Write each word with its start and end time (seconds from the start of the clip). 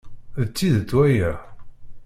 D 0.45 0.47
tidet 0.55 0.91
waya. 0.97 1.31